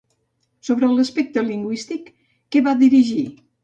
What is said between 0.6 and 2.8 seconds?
Sobre l'aspecte lingüístic, què va